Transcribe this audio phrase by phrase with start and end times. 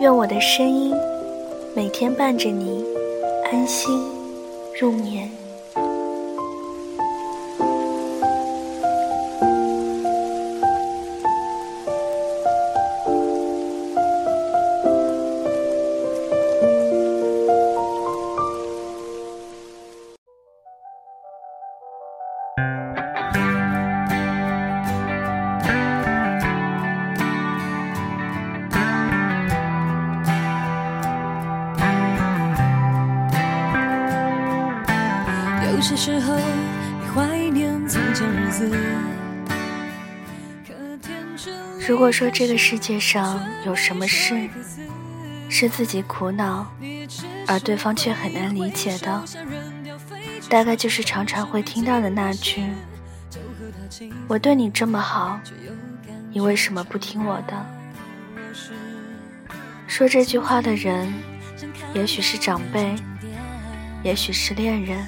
[0.00, 0.94] 愿我的声音
[1.76, 2.82] 每天伴着你
[3.52, 4.02] 安心
[4.80, 5.39] 入眠。
[35.80, 38.70] 些时候，你怀念从前日子。
[41.88, 44.48] 如果说这个世界上有什么事
[45.48, 46.70] 是自己苦恼，
[47.46, 49.24] 而对方却很难理解的，
[50.48, 52.62] 大概就是常常会听到的那句
[54.28, 55.40] ：“我对你这么好，
[56.30, 57.66] 你为什么不听我的？”
[59.88, 61.12] 说这句话的人，
[61.94, 62.94] 也许是长辈，
[64.04, 65.04] 也许是恋人。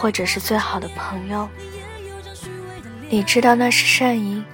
[0.00, 1.48] 或者是最好的朋友，
[3.10, 4.44] 你知道那是善意，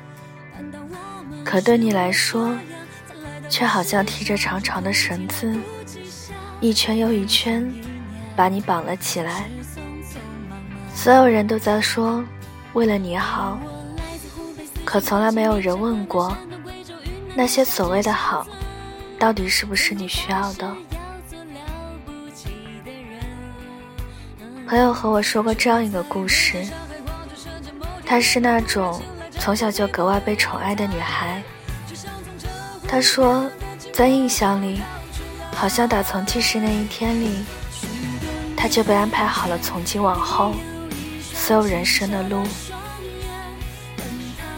[1.45, 2.56] 可对你来说，
[3.51, 5.55] 却好像提着长长的绳子，
[6.61, 7.70] 一圈又一圈，
[8.34, 9.45] 把你绑了起来。
[10.95, 12.25] 所有人都在说
[12.73, 13.61] 为了你好，
[14.83, 16.35] 可从来没有人问过，
[17.35, 18.47] 那些所谓的好，
[19.18, 20.74] 到底是不是你需要的？
[24.67, 26.64] 朋友和我说过这样一个故事，
[28.05, 29.01] 她是那种
[29.39, 31.42] 从小就格外被宠爱的女孩。
[32.89, 33.48] 她说，
[33.92, 34.80] 在印象里，
[35.55, 37.45] 好像打从记事那一天里，
[38.57, 40.55] 她就被安排好了从今往后
[41.20, 42.42] 所有人生的路：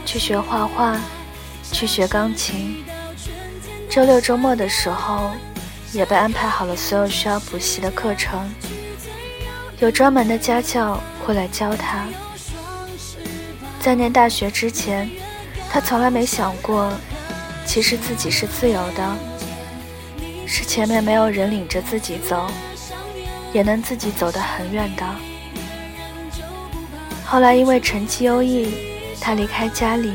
[0.05, 0.97] 去学画画，
[1.72, 2.84] 去学钢琴。
[3.91, 5.33] 周六周末的时候，
[5.93, 8.49] 也被安排好了所有需要补习的课程。
[9.78, 12.06] 有专门的家教会来教他。
[13.78, 15.09] 在念大学之前，
[15.70, 16.91] 他从来没想过，
[17.66, 19.16] 其实自己是自由的，
[20.47, 22.50] 是前面没有人领着自己走，
[23.53, 25.04] 也能自己走得很远的。
[27.26, 28.75] 后来因为成绩优异，
[29.20, 30.15] 他离开家里，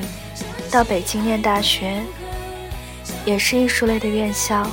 [0.71, 2.01] 到北京念大学，
[3.25, 4.65] 也是艺术类的院校。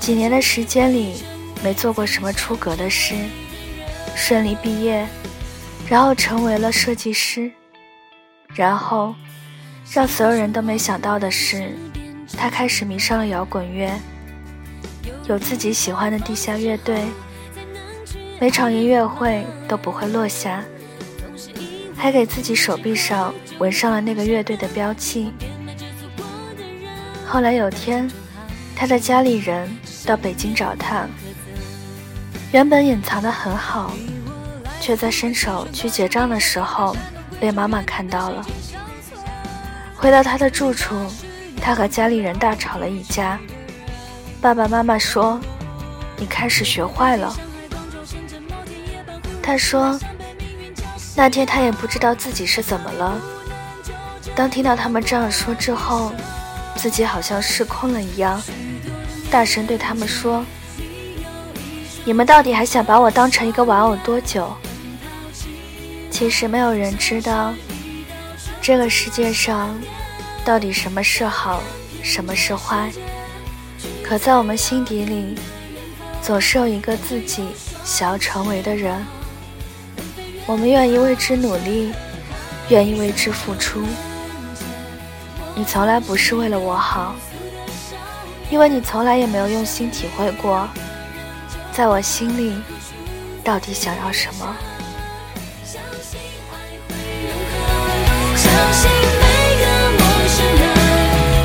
[0.00, 1.22] 几年的时间里。
[1.66, 3.12] 没做过什么出格的事，
[4.14, 5.04] 顺利毕业，
[5.88, 7.50] 然后成为了设计师，
[8.54, 9.12] 然后
[9.92, 11.76] 让所有人都没想到的是，
[12.38, 13.90] 他开始迷上了摇滚乐，
[15.26, 17.00] 有自己喜欢的地下乐队，
[18.40, 20.62] 每场音乐会都不会落下，
[21.96, 25.32] 还给自己手臂上纹上了那个乐队的标记。
[27.26, 28.08] 后来有天，
[28.76, 29.68] 他的家里人
[30.06, 31.08] 到北京找他。
[32.56, 33.92] 原本隐藏的很好，
[34.80, 36.96] 却在伸手去结账的时候
[37.38, 38.42] 被妈妈看到了。
[39.94, 40.96] 回到他的住处，
[41.60, 43.38] 他和家里人大吵了一架。
[44.40, 45.38] 爸爸妈妈说
[46.16, 47.36] ：“你开始学坏了。”
[49.42, 50.00] 他说
[51.14, 53.20] ：“那天他也不知道自己是怎么了。
[54.34, 56.10] 当听到他们这样说之后，
[56.74, 58.40] 自己好像失控了一样，
[59.30, 60.42] 大声对他们说。”
[62.06, 64.48] 你们到底还想把我当成一个玩偶多久？
[66.08, 67.52] 其实没有人知道，
[68.62, 69.76] 这个世界上
[70.44, 71.60] 到底什么是好，
[72.04, 72.92] 什么是坏。
[74.04, 75.34] 可在我们心底里，
[76.22, 77.48] 总是有一个自己
[77.84, 79.04] 想要成为的人，
[80.46, 81.92] 我们愿意为之努力，
[82.68, 83.82] 愿意为之付出。
[85.56, 87.16] 你从来不是为了我好，
[88.48, 90.68] 因为你从来也没有用心体会过。
[91.76, 92.54] 在我心里，
[93.44, 94.56] 到底想要什么？
[98.34, 98.90] 相信
[99.20, 99.26] 每
[99.60, 99.66] 个
[99.98, 100.62] 陌生人，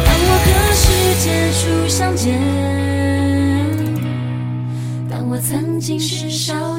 [0.05, 0.83] 当我和世
[1.21, 1.27] 界
[1.59, 2.39] 初相见，
[5.09, 6.70] 当我曾经是少年。